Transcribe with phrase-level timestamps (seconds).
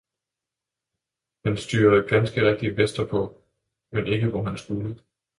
[1.45, 3.41] Han styrede ganske rigtigt vesterpå,
[3.91, 4.99] men ikke hvor han skulle.